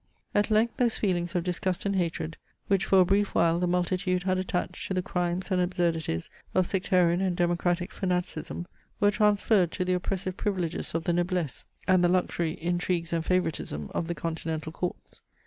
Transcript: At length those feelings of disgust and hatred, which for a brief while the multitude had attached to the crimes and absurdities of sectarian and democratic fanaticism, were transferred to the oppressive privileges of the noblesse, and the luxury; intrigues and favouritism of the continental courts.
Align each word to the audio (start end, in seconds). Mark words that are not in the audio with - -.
At 0.33 0.49
length 0.49 0.77
those 0.77 0.97
feelings 0.97 1.35
of 1.35 1.43
disgust 1.43 1.85
and 1.85 1.95
hatred, 1.95 2.35
which 2.65 2.85
for 2.85 3.01
a 3.01 3.05
brief 3.05 3.35
while 3.35 3.59
the 3.59 3.67
multitude 3.67 4.23
had 4.23 4.39
attached 4.39 4.87
to 4.87 4.95
the 4.95 5.03
crimes 5.03 5.51
and 5.51 5.61
absurdities 5.61 6.31
of 6.55 6.65
sectarian 6.65 7.21
and 7.21 7.35
democratic 7.37 7.91
fanaticism, 7.91 8.65
were 8.99 9.11
transferred 9.11 9.71
to 9.73 9.85
the 9.85 9.93
oppressive 9.93 10.35
privileges 10.37 10.95
of 10.95 11.03
the 11.03 11.13
noblesse, 11.13 11.65
and 11.87 12.03
the 12.03 12.09
luxury; 12.09 12.53
intrigues 12.59 13.13
and 13.13 13.25
favouritism 13.25 13.91
of 13.93 14.07
the 14.07 14.15
continental 14.15 14.71
courts. 14.71 15.21